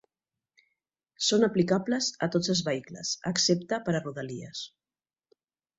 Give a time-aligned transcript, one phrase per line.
[1.25, 4.69] Són aplicables a tots els vehicles, excepte per a Rodalies.